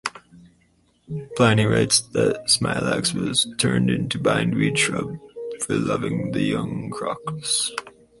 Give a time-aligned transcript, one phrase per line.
[1.37, 5.19] Pliny writes that Smilax was turned into bindweed shrub
[5.63, 7.71] for loving the young Crocus.